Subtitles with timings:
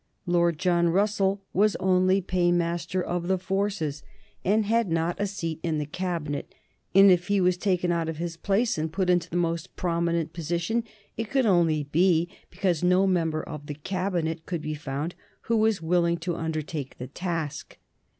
[0.25, 4.01] Lord John Russell was only Paymaster of the Forces,
[4.43, 6.55] and had not a seat in the Cabinet,
[6.95, 10.33] and if he was taken out of his place and put into the most prominent
[10.33, 10.83] position
[11.17, 15.83] it could only be because no member of the Cabinet could be found who was
[15.83, 17.77] willing to undertake the task.